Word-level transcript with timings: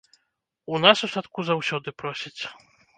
У 0.73 0.79
нас 0.87 0.97
у 1.09 1.11
садку 1.13 1.47
заўсёды 1.53 1.97
просяць. 2.05 2.37